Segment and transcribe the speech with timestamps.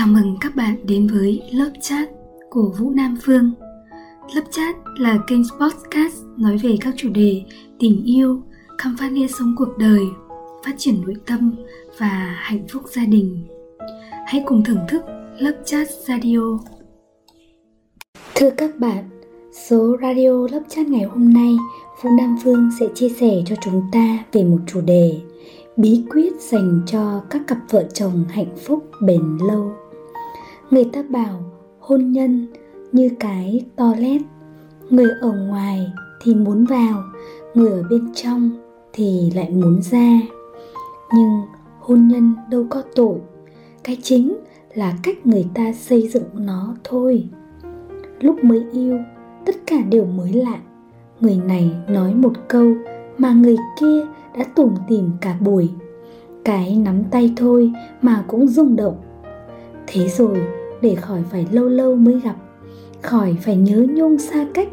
[0.00, 2.08] Chào mừng các bạn đến với lớp chat
[2.50, 3.52] của Vũ Nam Phương.
[4.34, 7.42] Lớp chat là kênh podcast nói về các chủ đề
[7.78, 8.42] tình yêu,
[8.78, 10.00] khám phá nghĩa sống cuộc đời,
[10.64, 11.54] phát triển nội tâm
[11.98, 13.46] và hạnh phúc gia đình.
[14.26, 15.02] Hãy cùng thưởng thức
[15.38, 16.58] lớp chat radio.
[18.34, 19.08] Thưa các bạn,
[19.68, 21.56] số radio lớp chat ngày hôm nay,
[22.02, 25.20] Vũ Nam Phương sẽ chia sẻ cho chúng ta về một chủ đề
[25.76, 29.72] bí quyết dành cho các cặp vợ chồng hạnh phúc bền lâu
[30.70, 31.40] người ta bảo
[31.78, 32.46] hôn nhân
[32.92, 34.20] như cái toilet.
[34.90, 37.02] Người ở ngoài thì muốn vào,
[37.54, 38.50] người ở bên trong
[38.92, 40.20] thì lại muốn ra.
[41.14, 41.40] Nhưng
[41.80, 43.18] hôn nhân đâu có tội,
[43.84, 44.36] cái chính
[44.74, 47.28] là cách người ta xây dựng nó thôi.
[48.20, 48.98] Lúc mới yêu,
[49.46, 50.58] tất cả đều mới lạ.
[51.20, 52.74] Người này nói một câu
[53.18, 54.06] mà người kia
[54.38, 55.70] đã tủm tìm cả buổi.
[56.44, 58.96] Cái nắm tay thôi mà cũng rung động.
[59.86, 60.42] Thế rồi
[60.82, 62.36] để khỏi phải lâu lâu mới gặp,
[63.02, 64.68] khỏi phải nhớ nhung xa cách.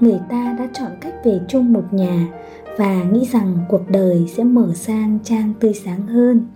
[0.00, 2.28] Người ta đã chọn cách về chung một nhà
[2.76, 6.46] và nghĩ rằng cuộc đời sẽ mở sang trang tươi sáng hơn.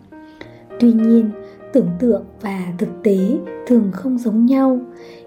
[0.81, 1.31] Tuy nhiên,
[1.73, 3.19] tưởng tượng và thực tế
[3.67, 4.79] thường không giống nhau.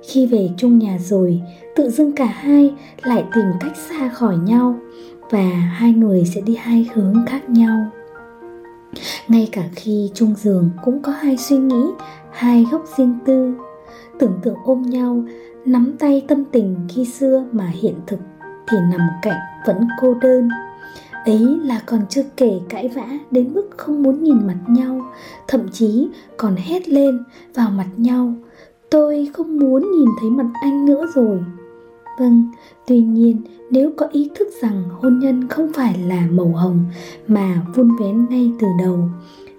[0.09, 1.41] Khi về chung nhà rồi,
[1.75, 4.75] tự dưng cả hai lại tìm cách xa khỏi nhau
[5.29, 7.85] và hai người sẽ đi hai hướng khác nhau.
[9.27, 11.83] Ngay cả khi chung giường cũng có hai suy nghĩ,
[12.31, 13.53] hai góc riêng tư
[14.19, 15.23] tưởng tượng ôm nhau,
[15.65, 18.19] nắm tay tâm tình khi xưa mà hiện thực
[18.67, 20.49] thì nằm cạnh vẫn cô đơn.
[21.25, 25.01] Ấy là còn chưa kể cãi vã đến mức không muốn nhìn mặt nhau,
[25.47, 28.33] thậm chí còn hét lên vào mặt nhau,
[28.89, 31.43] tôi không muốn nhìn thấy mặt anh nữa rồi.
[32.19, 32.49] Vâng
[32.87, 36.79] tuy nhiên nếu có ý thức rằng hôn nhân không phải là màu hồng
[37.27, 38.99] mà vun vén ngay từ đầu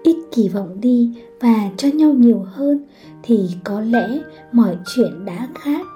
[0.06, 2.80] ít kỳ vọng đi và cho nhau nhiều hơn
[3.22, 4.18] thì có lẽ
[4.52, 5.86] mọi chuyện đã khác.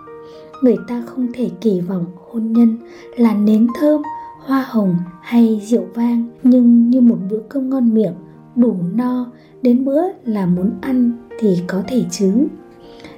[0.63, 2.77] Người ta không thể kỳ vọng hôn nhân
[3.17, 4.03] là nến thơm,
[4.45, 8.15] hoa hồng hay rượu vang, nhưng như một bữa cơm ngon miệng,
[8.57, 9.27] đủ no,
[9.63, 12.33] đến bữa là muốn ăn thì có thể chứ.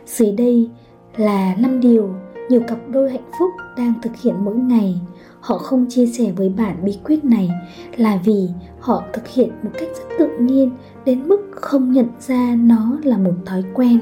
[0.06, 0.70] Dưới đây
[1.16, 2.14] là năm điều
[2.48, 5.00] nhiều cặp đôi hạnh phúc đang thực hiện mỗi ngày
[5.42, 7.50] họ không chia sẻ với bạn bí quyết này
[7.96, 8.48] là vì
[8.80, 10.70] họ thực hiện một cách rất tự nhiên
[11.04, 13.98] đến mức không nhận ra nó là một thói quen.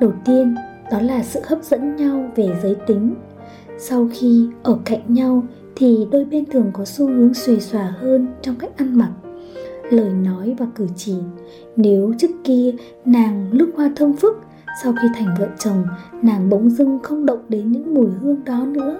[0.00, 0.54] Đầu tiên,
[0.92, 3.14] đó là sự hấp dẫn nhau về giới tính.
[3.78, 5.42] Sau khi ở cạnh nhau
[5.76, 9.10] thì đôi bên thường có xu hướng xuề xòa hơn trong cách ăn mặc,
[9.90, 11.14] lời nói và cử chỉ.
[11.76, 14.40] Nếu trước kia nàng lúc hoa thơm phức,
[14.82, 15.84] sau khi thành vợ chồng,
[16.22, 18.98] nàng bỗng dưng không động đến những mùi hương đó nữa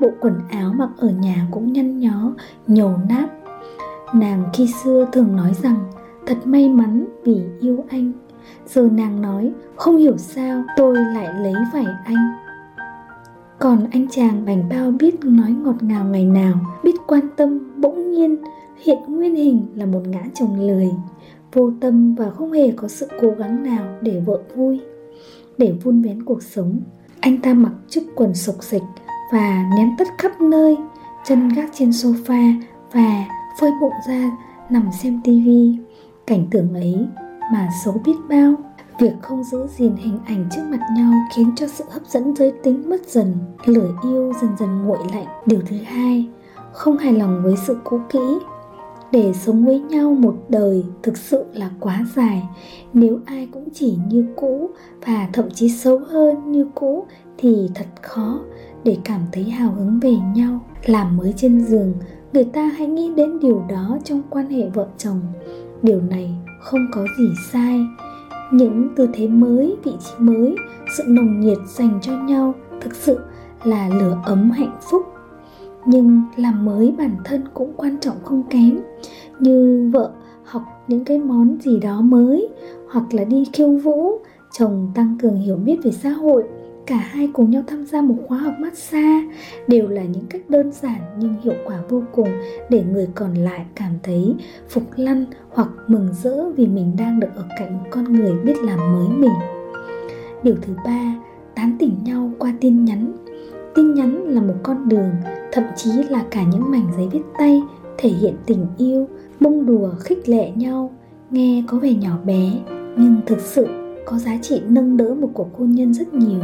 [0.00, 2.32] bộ quần áo mặc ở nhà cũng nhăn nhó
[2.66, 3.26] nhầu nát.
[4.14, 5.76] Nàng khi xưa thường nói rằng,
[6.26, 8.12] thật may mắn vì yêu anh.
[8.66, 12.32] Giờ nàng nói, không hiểu sao tôi lại lấy phải anh.
[13.58, 16.54] Còn anh chàng bành bao biết nói ngọt ngào ngày nào,
[16.84, 18.36] biết quan tâm bỗng nhiên
[18.84, 20.90] hiện nguyên hình là một ngã chồng lười,
[21.52, 24.80] vô tâm và không hề có sự cố gắng nào để vợ vui,
[25.58, 26.80] để vun vén cuộc sống.
[27.20, 28.82] Anh ta mặc chiếc quần sộc sịch
[29.30, 30.76] và ném tất khắp nơi,
[31.24, 32.54] chân gác trên sofa
[32.92, 33.24] và
[33.60, 34.30] phơi bụng ra
[34.70, 35.78] nằm xem tivi
[36.26, 37.06] cảnh tượng ấy
[37.52, 38.54] mà xấu biết bao.
[38.98, 42.52] Việc không giữ gìn hình ảnh trước mặt nhau khiến cho sự hấp dẫn giới
[42.62, 45.26] tính mất dần, lửa yêu dần dần nguội lạnh.
[45.46, 46.28] Điều thứ hai,
[46.72, 48.38] không hài lòng với sự cũ kỹ
[49.12, 52.42] để sống với nhau một đời thực sự là quá dài.
[52.92, 54.70] Nếu ai cũng chỉ như cũ
[55.06, 57.06] và thậm chí xấu hơn như cũ
[57.38, 58.40] thì thật khó
[58.84, 60.60] để cảm thấy hào hứng về nhau.
[60.84, 61.94] Làm mới trên giường,
[62.32, 65.20] người ta hãy nghĩ đến điều đó trong quan hệ vợ chồng.
[65.82, 67.86] Điều này không có gì sai.
[68.52, 70.54] Những tư thế mới, vị trí mới,
[70.96, 73.18] sự nồng nhiệt dành cho nhau thực sự
[73.64, 75.02] là lửa ấm hạnh phúc.
[75.86, 78.80] Nhưng làm mới bản thân cũng quan trọng không kém
[79.40, 80.10] như vợ
[80.44, 82.48] học những cái món gì đó mới,
[82.90, 84.18] hoặc là đi khiêu vũ,
[84.52, 86.44] chồng tăng cường hiểu biết về xã hội.
[86.86, 89.26] Cả hai cùng nhau tham gia một khóa học massage
[89.68, 92.28] đều là những cách đơn giản nhưng hiệu quả vô cùng
[92.70, 94.34] để người còn lại cảm thấy
[94.68, 98.54] phục lăn hoặc mừng rỡ vì mình đang được ở cạnh một con người biết
[98.62, 99.34] làm mới mình.
[100.42, 101.14] Điều thứ ba,
[101.54, 103.12] tán tỉnh nhau qua tin nhắn.
[103.74, 105.10] Tin nhắn là một con đường,
[105.52, 107.62] thậm chí là cả những mảnh giấy viết tay
[107.98, 109.08] thể hiện tình yêu
[109.40, 110.90] bông đùa khích lệ nhau,
[111.30, 112.52] nghe có vẻ nhỏ bé,
[112.96, 113.66] nhưng thực sự
[114.06, 116.40] có giá trị nâng đỡ một cuộc hôn nhân rất nhiều.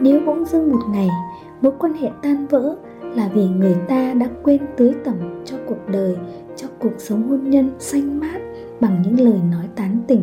[0.00, 1.08] Nếu bỗng dưng một ngày,
[1.62, 5.88] mối quan hệ tan vỡ là vì người ta đã quên tưới tẩm cho cuộc
[5.92, 6.16] đời,
[6.56, 8.38] cho cuộc sống hôn nhân xanh mát
[8.80, 10.22] bằng những lời nói tán tỉnh,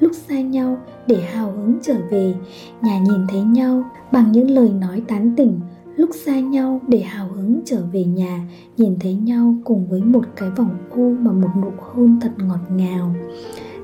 [0.00, 0.76] lúc xa nhau
[1.06, 2.34] để hào hứng trở về,
[2.82, 5.60] nhà nhìn thấy nhau bằng những lời nói tán tỉnh
[5.96, 10.24] lúc xa nhau để hào hứng trở về nhà, nhìn thấy nhau cùng với một
[10.36, 13.14] cái vòng ôm mà một nụ hôn thật ngọt ngào.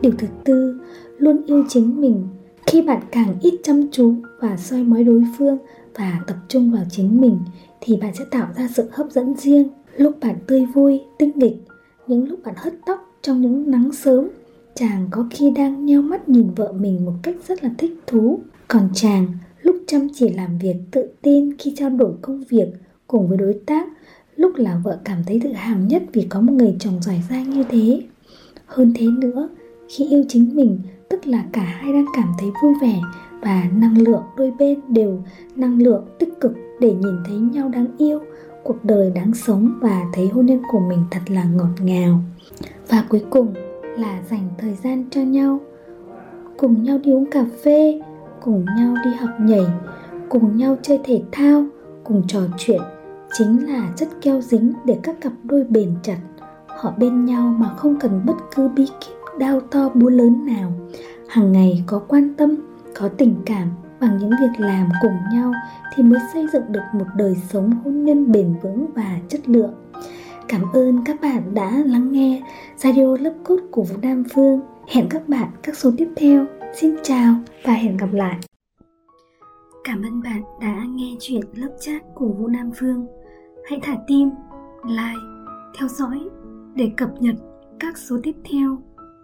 [0.02, 0.80] Điều thứ tư,
[1.18, 2.28] luôn yêu chính mình.
[2.66, 5.58] Khi bạn càng ít chăm chú và soi mói đối phương
[5.94, 7.38] và tập trung vào chính mình,
[7.80, 9.68] thì bạn sẽ tạo ra sự hấp dẫn riêng.
[9.96, 11.56] Lúc bạn tươi vui, tinh nghịch,
[12.06, 14.28] những lúc bạn hất tóc trong những nắng sớm,
[14.74, 18.40] chàng có khi đang nheo mắt nhìn vợ mình một cách rất là thích thú.
[18.68, 19.26] Còn chàng
[19.92, 22.66] chăm chỉ làm việc tự tin khi trao đổi công việc
[23.06, 23.88] cùng với đối tác,
[24.36, 27.50] lúc là vợ cảm thấy tự hào nhất vì có một người chồng giỏi giang
[27.50, 28.00] như thế.
[28.66, 29.48] Hơn thế nữa,
[29.88, 33.00] khi yêu chính mình, tức là cả hai đang cảm thấy vui vẻ
[33.40, 35.22] và năng lượng đôi bên đều
[35.56, 38.18] năng lượng tích cực để nhìn thấy nhau đáng yêu,
[38.62, 42.20] cuộc đời đáng sống và thấy hôn nhân của mình thật là ngọt ngào.
[42.88, 43.54] Và cuối cùng
[43.98, 45.60] là dành thời gian cho nhau.
[46.56, 48.00] Cùng nhau đi uống cà phê
[48.44, 49.66] cùng nhau đi học nhảy,
[50.28, 51.64] cùng nhau chơi thể thao,
[52.04, 52.80] cùng trò chuyện.
[53.38, 56.18] Chính là chất keo dính để các cặp đôi bền chặt.
[56.66, 60.72] Họ bên nhau mà không cần bất cứ bí kíp đau to, búa lớn nào.
[61.28, 62.54] Hàng ngày có quan tâm,
[62.96, 63.68] có tình cảm
[64.00, 65.52] bằng những việc làm cùng nhau
[65.94, 69.74] thì mới xây dựng được một đời sống hôn nhân bền vững và chất lượng.
[70.48, 72.42] Cảm ơn các bạn đã lắng nghe
[72.76, 74.60] radio lớp cốt của vũ nam phương.
[74.88, 77.34] Hẹn các bạn các số tiếp theo xin chào
[77.64, 78.38] và hẹn gặp lại.
[79.84, 83.06] Cảm ơn bạn đã nghe chuyện lớp chat của vũ nam phương
[83.70, 84.30] hãy thả tim
[84.84, 85.20] like
[85.78, 86.20] theo dõi
[86.74, 87.34] để cập nhật
[87.80, 88.78] các số tiếp theo.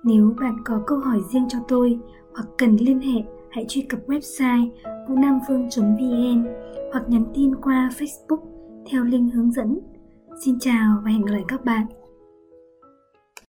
[0.04, 1.98] Nếu bạn có câu hỏi riêng cho tôi
[2.34, 4.70] hoặc cần liên hệ, hãy truy cập website
[5.08, 6.46] vũ nam phương.vn
[6.92, 8.40] hoặc nhắn tin qua Facebook
[8.90, 9.78] theo link hướng dẫn.
[10.44, 11.86] Xin chào và hẹn gặp lại các bạn.